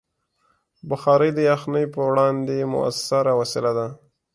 [0.89, 3.87] بخاري د یخنۍ پر وړاندې مؤثره وسیله ده.